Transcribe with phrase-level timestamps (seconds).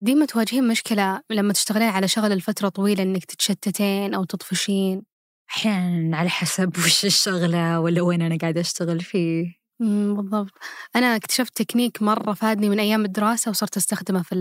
[0.00, 5.02] ديما تواجهين مشكلة لما تشتغلين على شغل لفترة طويلة إنك تتشتتين أو تطفشين؟
[5.50, 9.66] أحيانا على حسب وش الشغلة ولا وين أنا قاعدة أشتغل فيه.
[9.80, 10.52] بالضبط.
[10.96, 14.34] أنا اكتشفت تكنيك مرة فادني من أيام الدراسة وصرت أستخدمه في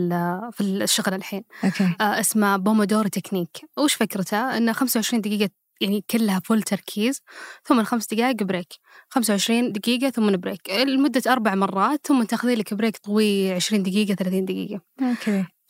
[0.54, 1.44] في الشغل الحين.
[1.64, 1.84] okay.
[2.02, 5.50] آه، اسمه Pomodoro technique وش فكرته؟ إنه 25 دقيقة
[5.82, 7.22] يعني كلها full تركيز
[7.66, 8.68] ثم خمس دقائق break
[9.10, 14.46] 25 دقيقة ثم break لمدة أربع مرات ثم تاخذي لك break طويل 20 دقيقة 30
[14.46, 14.82] دقيقة.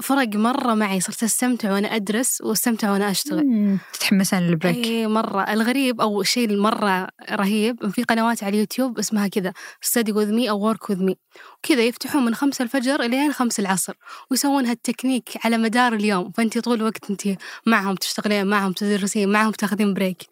[0.01, 3.45] فرق مرة معي صرت أستمتع وأنا أدرس وأستمتع وأنا أشتغل.
[3.45, 4.85] مم، تتحمسين لل break.
[4.85, 5.41] اي مرة.
[5.41, 9.53] الغريب أو الشيء المرة رهيب في قنوات على اليوتيوب اسمها كذا
[9.85, 11.13] study with me أو work with me.
[11.57, 13.93] وكذا يفتحون من خمسة الفجر إلين خمس العصر
[14.31, 16.31] ويسوون هالتكنيك على مدار اليوم.
[16.31, 17.21] فأنت طول الوقت أنت
[17.65, 20.23] معهم تشتغلين معهم تدرسين معهم تاخذين break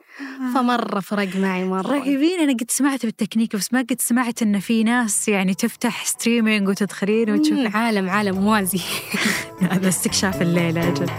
[0.54, 1.92] فمرة فرق معي مرة.
[1.92, 6.68] رهيبين أنا قد سمعت بالتكنيك بس ما قد سمعت إن في ناس يعني تفتح streaming
[6.68, 7.76] وتدخلين وتشوف.
[7.76, 8.82] عالم عالم موازي.
[9.72, 11.10] هذا استكشاف الليلة أجل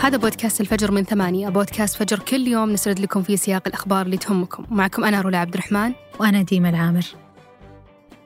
[0.00, 4.16] هذا بودكاست الفجر من ثمانية بودكاست فجر كل يوم نسرد لكم فيه سياق الأخبار اللي
[4.16, 4.64] تهمكم.
[4.70, 7.04] معكم أنا رولا عبد الرحمن وأنا ديما العامر.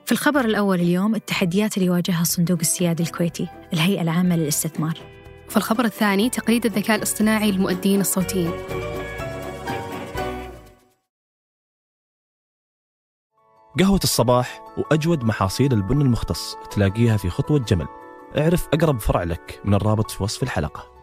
[0.05, 5.12] في الخبر الأول اليوم التحديات اللي يواجهها الصندوق السيادي الكويتي الهيئة العامة للاستثمار.
[5.53, 8.51] في الخبر الثاني تقليد الذكاء الاصطناعي للمؤدين الصوتيين.
[13.79, 17.87] قهوة الصباح وأجود محاصيل البن المختص تلاقيها في خطوة جمل.
[18.37, 20.93] اعرف أقرب فرع لك من الرابط في وصف الحلقة.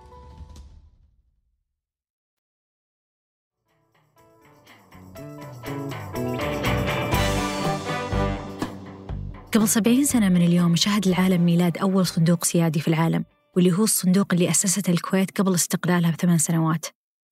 [9.55, 13.25] قبل 70 سنة من اليوم شهد العالم ميلاد أول صندوق سيادي في العالم.
[13.57, 16.87] واللي هو الصندوق اللي أسسته الكويت قبل استقلالها بثمان سنوات.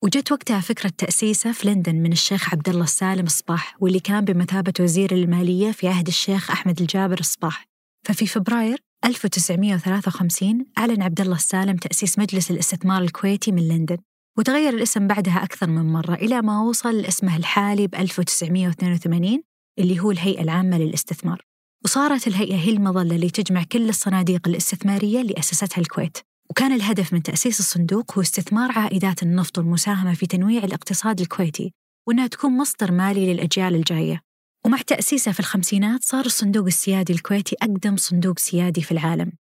[0.04, 4.72] وجت وقتها فكرة تأسيسه في لندن من الشيخ عبد الله السالم الصباح واللي كان بمثابة
[4.80, 7.64] وزير المالية في عهد الشيخ أحمد الجابر الصباح.
[8.06, 13.98] ففي فبراير 1953 أعلن عبد الله السالم تأسيس مجلس الاستثمار الكويتي من لندن.
[14.38, 19.42] وتغير الاسم بعدها أكثر من مرة إلى ما وصل لاسمه الحالي ب 1982
[19.78, 21.47] اللي هو الهيئة العامة للاستثمار.
[21.84, 26.18] وصارت الهيئة هي المظلة اللي تجمع كل الصناديق الاستثمارية اللي أسستها الكويت.
[26.50, 31.72] وكان الهدف من تأسيس الصندوق هو استثمار عائدات النفط والمساهمة في تنويع الاقتصاد الكويتي
[32.08, 34.20] وأنها تكون مصدر مالي للأجيال الجاية.
[34.66, 39.32] ومع تأسيسه في الخمسينات صار الصندوق السيادي الكويتي أقدم صندوق سيادي في العالم.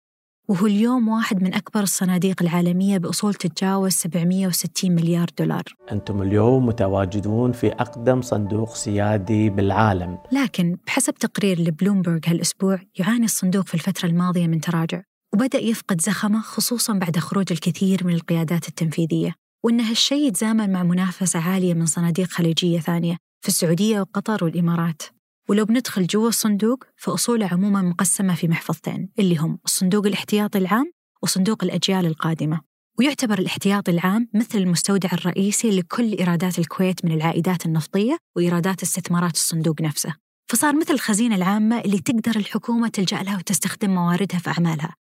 [0.49, 5.63] وهو اليوم واحد من أكبر الصناديق العالمية بأصول تتجاوز 760 مليار دولار.
[5.93, 10.19] أنتم اليوم متواجدون في أقدم صندوق سيادي بالعالم.
[10.33, 15.03] لكن بحسب تقرير لبلومبرج هالأسبوع يعاني الصندوق في الفترة الماضية من تراجع
[15.35, 19.35] وبدأ يفقد زخمه خصوصا بعد خروج الكثير من القيادات التنفيذية.
[19.65, 25.03] وأن هالشيء يتزامن مع منافسة عالية من صناديق خليجية ثانية في السعودية وقطر والإمارات.
[25.49, 30.93] ولو بندخل جوا الصندوق فأصوله عموما مقسمة في محفظتين اللي هم الصندوق الاحتياطي العام
[31.23, 32.61] وصندوق الأجيال القادمة.
[32.99, 39.83] ويعتبر الاحتياطي العام مثل المستودع الرئيسي لكل إيرادات الكويت من العائدات النفطية وإيرادات استثمارات الصندوق
[39.83, 40.15] نفسه.
[40.51, 44.95] فصار مثل الخزينة العامة اللي تقدر الحكومة تلجأ لها وتستخدم مواردها في أعمالها.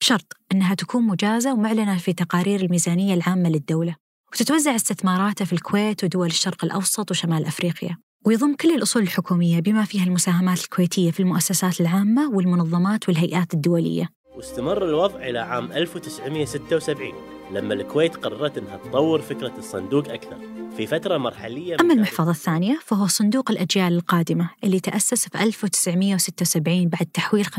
[0.00, 3.96] بشرط أنها تكون مجازة ومعلنة في تقارير الميزانية العامة للدولة.
[4.32, 7.98] وتتوزع استثماراته في الكويت ودول الشرق الأوسط وشمال أفريقيا.
[8.24, 14.08] ويضم كل الأصول الحكومية بما فيها المساهمات الكويتية في المؤسسات العامة والمنظمات والهيئات الدولية.
[14.36, 17.12] واستمر الوضع إلى عام 1976
[17.52, 20.38] لما الكويت قررت أنها تطور فكرة الصندوق أكثر.
[20.76, 27.06] في فترة مرحلية أما المحفظة الثانية فهو صندوق الأجيال القادمة اللي تأسس في 1976 بعد
[27.06, 27.54] تحويل 50%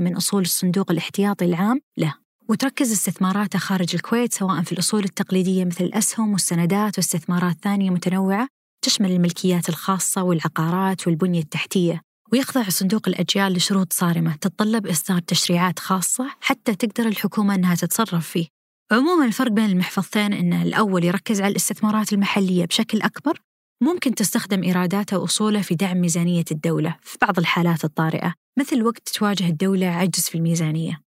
[0.00, 2.14] من أصول الصندوق الاحتياطي العام له.
[2.48, 8.48] وتركز استثماراته خارج الكويت سواء في الأصول التقليدية مثل الأسهم والسندات واستثمارات ثانية متنوعة
[8.82, 12.02] تشمل الملكيات الخاصة والعقارات والبنية التحتية
[12.32, 18.46] ويخضع صندوق الأجيال لشروط صارمة تتطلب إصدار تشريعات خاصة حتى تقدر الحكومة أنها تتصرف فيه.
[18.92, 23.40] عموما الفرق بين المحفظتين أن الأول يركز على الاستثمارات المحلية بشكل أكبر
[23.82, 29.48] ممكن تستخدم إيراداته وأصوله في دعم ميزانية الدولة في بعض الحالات الطارئة مثل وقت تواجه
[29.48, 31.07] الدولة عجز في الميزانية.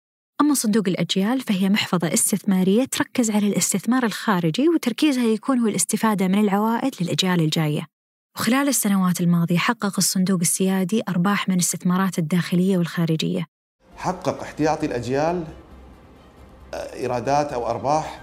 [0.41, 6.39] أما صندوق الأجيال فهي محفظة استثمارية تركز على الاستثمار الخارجي وتركيزها يكون هو الاستفادة من
[6.39, 7.87] العوائد للأجيال الجاية.
[8.37, 13.45] وخلال السنوات الماضية حقق الصندوق السيادي أرباح من الاستثمارات الداخلية والخارجية.
[13.97, 15.43] حقق احتياطي الأجيال
[16.73, 18.21] آه، إيرادات أو أرباح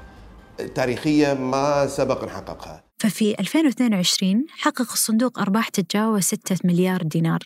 [0.74, 2.84] تاريخية ما سبق أن حققها.
[2.98, 7.40] ففي 2022 حقق الصندوق أرباح تتجاوز 6 مليار دينار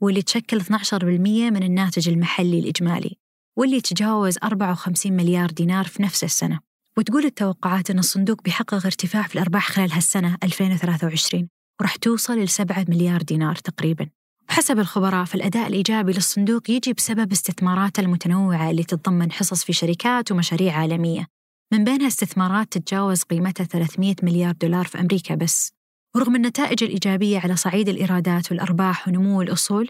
[0.00, 3.27] واللي تشكل 12% من الناتج المحلي الإجمالي.
[3.58, 6.60] واللي تجاوز 54 مليار دينار في نفس السنة.
[6.96, 11.48] وتقول التوقعات أن الصندوق بيحقق ارتفاع في الأرباح خلال هالسنة 2023
[11.80, 14.08] وراح توصل ل 7 مليار دينار تقريبا.
[14.48, 20.76] بحسب الخبراء فالأداء الإيجابي للصندوق يجي بسبب استثماراته المتنوعة اللي تتضمن حصص في شركات ومشاريع
[20.76, 21.26] عالمية.
[21.72, 25.72] من بينها استثمارات تتجاوز قيمتها 300 مليار دولار في أمريكا بس.
[26.16, 29.88] ورغم النتائج الإيجابية على صعيد الإيرادات والأرباح ونمو الأصول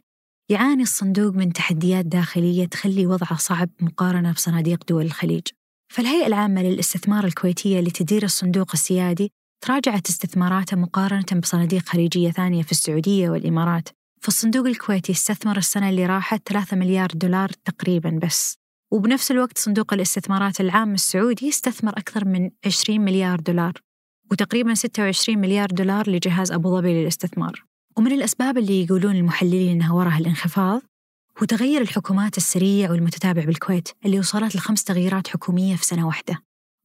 [0.50, 5.43] يعاني الصندوق من تحديات داخلية تخلي وضعه صعب مقارنة بصناديق دول الخليج.
[5.93, 9.33] فالهيئة العامة للاستثمار الكويتية اللي تدير الصندوق السيادي
[9.65, 13.89] تراجعت استثماراتها مقارنة بصناديق خليجية ثانية في السعودية والإمارات.
[14.23, 18.56] فالصندوق الكويتي استثمر السنة اللي راحت 3 مليار دولار تقريبا بس.
[18.93, 23.73] وبنفس الوقت صندوق الاستثمارات العام السعودي استثمر أكثر من 20 مليار دولار.
[24.31, 27.68] وتقريبا 26 مليار دولار لجهاز أبو ظبي للاستثمار.
[27.99, 30.83] ومن الأسباب اللي يقولون المحللين إنها وراها الانخفاض
[31.41, 36.43] هو تغير الحكومات السريع والمتتابع بالكويت اللي وصلت لخمس تغييرات حكومية في سنة واحدة.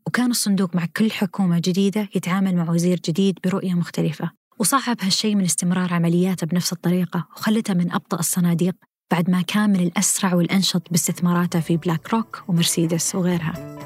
[0.08, 4.32] وكان الصندوق مع كل حكومة جديدة يتعامل مع وزير جديد برؤية مختلفة.
[4.60, 8.76] وصعب هالشيء من استمرار عملياته بنفس الطريقة وخلته من أبطأ الصناديق
[9.12, 13.78] بعد ما كان من الأسرع والأنشط باستثماراته في بلاك روك ومرسيدس وغيرها.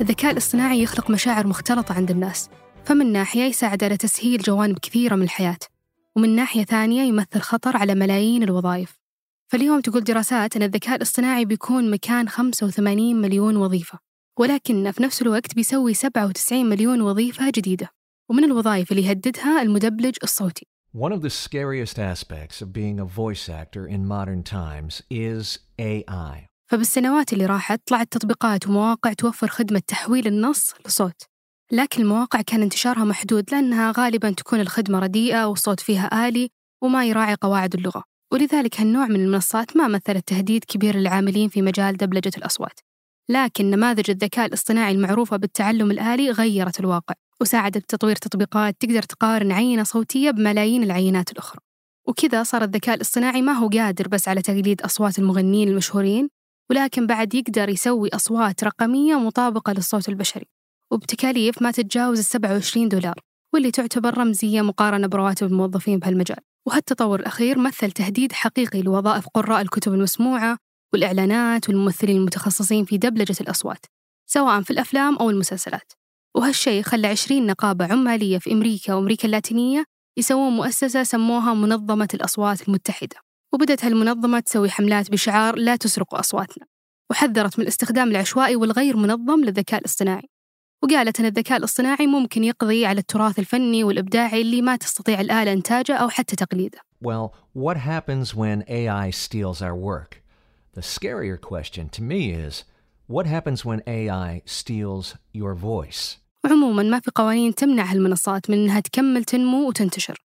[0.00, 2.50] الذكاء الاصطناعي يخلق مشاعر مختلطة عند الناس.
[2.86, 5.58] فمن ناحية يساعد على تسهيل جوانب كثيرة من الحياة
[6.16, 8.98] ومن ناحية ثانية يمثل خطر على ملايين الوظائف.
[9.48, 13.98] فاليوم تقول دراسات أن الذكاء الاصطناعي بيكون مكان 85 مليون وظيفة
[14.38, 17.88] ولكن في نفس الوقت بيسوي 97 مليون وظيفة جديدة
[18.28, 20.66] ومن الوظائف اللي يهددها المدبلج الصوتي.
[20.96, 26.46] One of the scariest aspects of being a voice actor in modern times is AI.
[26.66, 31.33] فبالسنوات اللي راحت طلعت تطبيقات ومواقع توفر خدمة تحويل النص لصوت.
[31.72, 36.50] لكن المواقع كان انتشارها محدود لأنها غالبا تكون الخدمة رديئة والصوت فيها آلي
[36.82, 38.02] وما يراعي قواعد اللغة.
[38.32, 42.80] ولذلك هالنوع من المنصات ما مثلت تهديد كبير للعاملين في مجال دبلجة الأصوات.
[43.30, 49.82] لكن نماذج الذكاء الاصطناعي المعروفة بالتعلم الآلي غيرت الواقع وساعدت بتطوير تطبيقات تقدر تقارن عينة
[49.82, 51.60] صوتية بملايين العينات الأخرى.
[52.08, 56.28] وكذا صار الذكاء الاصطناعي ما هو قادر بس على تقليد أصوات المغنيين المشهورين
[56.70, 60.46] ولكن بعد يقدر يسوي أصوات رقمية مطابقة للصوت البشري.
[60.94, 63.14] وبتكاليف ما تتجاوز ال 27 دولار
[63.54, 66.38] واللي تعتبر رمزية مقارنة برواتب الموظفين بهالمجال.
[66.66, 70.58] وهالتطور الأخير مثل تهديد حقيقي لوظائف قراء الكتب المسموعة
[70.92, 73.86] والإعلانات والممثلين المتخصصين في دبلجة الأصوات
[74.26, 75.92] سواء في الأفلام أو المسلسلات.
[76.36, 79.84] وهالشيء خلى 20 نقابة عمالية في أمريكا وأمريكا اللاتينية
[80.18, 83.16] يسوون مؤسسة سموها منظمة الأصوات المتحدة.
[83.54, 86.66] وبدأت هالمنظمة تسوي حملات بشعار لا تسرقوا أصواتنا.
[87.10, 90.33] وحذرت من الاستخدام العشوائي والغير منظم للذكاء الاصطناعي.
[90.84, 95.94] وقالت أن الذكاء الاصطناعي ممكن يقضي على التراث الفني والإبداعي اللي ما تستطيع الآلة إنتاجه
[95.96, 100.22] أو حتى تقليده Well, what happens when AI steals our work?
[100.76, 102.64] The scarier question to me is
[103.06, 106.18] what happens when AI steals your voice?
[106.44, 110.18] وعموما ما في قوانين تمنع هالمنصات من أنها تكمل تنمو وتنتشر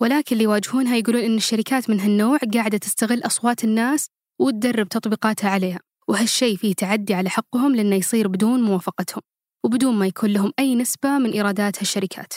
[0.00, 4.06] ولكن اللي يواجهونها يقولون أن الشركات من هالنوع قاعدة تستغل أصوات الناس
[4.38, 9.22] وتدرب تطبيقاتها عليها وهالشيء فيه تعدي على حقهم لأنه يصير بدون موافقتهم
[9.64, 12.32] وبدون ما يكون لهم أي نسبة من إيرادات هالشركات.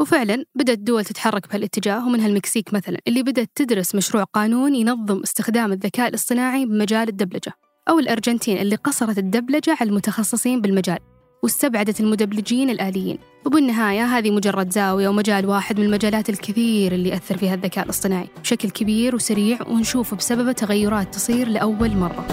[0.00, 5.72] وفعلا بدأت دول تتحرك بهالاتجاه ومنها المكسيك مثلا اللي بدأت تدرس مشروع قانون ينظم استخدام
[5.72, 7.52] الذكاء الاصطناعي بمجال الدبلجة
[7.88, 10.98] أو الأرجنتين اللي قصرت الدبلجة على المتخصصين بالمجال
[11.42, 13.18] واستبعدت المدبلجين الآليين.
[13.46, 18.28] وبالنهاية هذه مجرد زاوية ومجال واحد من المجالات الكثير اللي أثر فيها الذكاء الاصطناعي.
[18.42, 22.26] بشكل كبير وسريع ونشوف بسببه تغيرات تصير لأول مرة.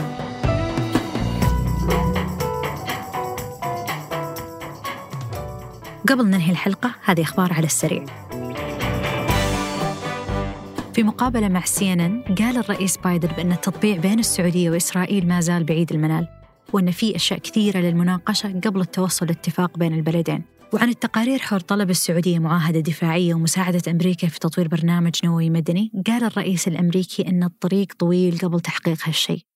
[6.10, 8.06] قبل ننهي الحلقة هذه أخبار على السريع.
[10.94, 15.64] في مقابلة مع سي إن قال الرئيس بايدن بأن التطبيع بين السعودية وإسرائيل ما زال
[15.64, 16.28] بعيد المنال
[16.74, 20.44] وأن في أشياء كثيرة للمناقشة قبل التوصل لاتفاق بين البلدين.
[20.74, 26.24] وعن التقارير حول طلب السعودية معاهدة دفاعية ومساعدة أمريكا في تطوير برنامج نووي مدني قال
[26.24, 29.47] الرئيس الأمريكي أن الطريق طويل قبل تحقيق هالشيء.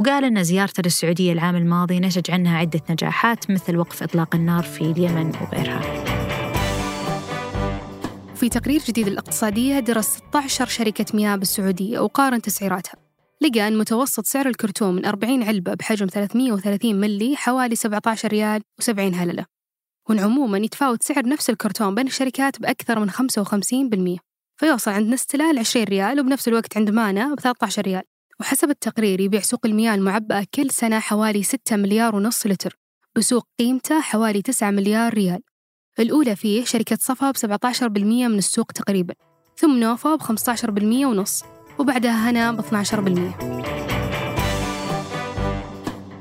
[0.00, 4.80] وقال أن زيارته للسعودية العام الماضي نتج عنها عدة نجاحات مثل وقف إطلاق النار في
[4.80, 6.04] اليمن وغيرها.
[8.34, 12.94] في تقرير جديد الاقتصادية درس 16 شركة مياه بالسعودية وقارن تسعيراتها.
[13.40, 18.98] لقى أن متوسط سعر الكرتون من 40 علبة بحجم 330 ملي حوالي 17 ريال و70
[18.98, 19.44] هللة.
[20.08, 24.20] وإن عموما يتفاوت سعر نفس الكرتون بين الشركات بأكثر من 55%
[24.56, 28.02] فيوصل عند نستلا ل 20 ريال وبنفس الوقت عند مانا ب 13 ريال.
[28.40, 32.76] وحسب التقرير يبيع سوق المياه المعبأة كل سنة حوالي 6 مليار ونص لتر
[33.16, 35.40] بسوق قيمته حوالي 9 مليار ريال.
[35.98, 37.98] الأولى فيه شركة صفا ب 17%
[38.28, 39.14] من السوق تقريبا
[39.56, 41.42] ثم نوفا ب 15% ونص
[41.78, 42.64] وبعدها هنا ب 12%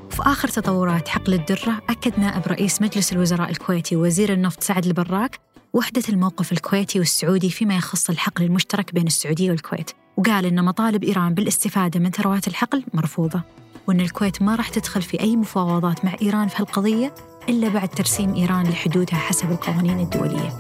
[0.10, 5.40] في آخر تطورات حقل الدرة أكد نائب رئيس مجلس الوزراء الكويتي وزير النفط سعد البراك
[5.74, 9.92] وحدة الموقف الكويتي والسعودي فيما يخص الحقل المشترك بين السعودية والكويت.
[10.18, 13.42] وقال إن مطالب إيران بالاستفادة من ثروات الحقل مرفوضة
[13.88, 17.14] وأن الكويت ما راح تدخل في أي مفاوضات مع إيران في هالقضية
[17.50, 20.58] إلا بعد ترسيم إيران لحدودها حسب القوانين الدولية.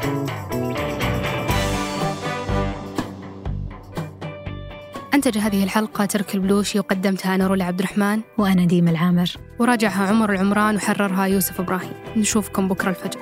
[5.13, 8.21] أنتج هذه الحلقة ترك البلوشي وقدمتها أنا رولا عبد الرحمن.
[8.37, 9.31] وأنا ديم العامر.
[9.59, 11.93] وراجعها عمر العمران وحررها يوسف إبراهيم.
[12.17, 13.19] نشوفكم بكرة الفجر.